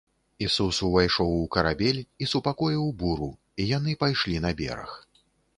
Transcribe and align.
Ісус 0.45 0.77
увайшоў 0.87 1.29
у 1.41 1.43
карабель 1.57 2.01
і 2.23 2.29
супакоіў 2.33 2.89
буру, 3.05 3.31
і 3.63 3.71
яны 3.77 3.97
пайшлі 4.07 4.45
на 4.49 4.57
бераг. 4.65 4.91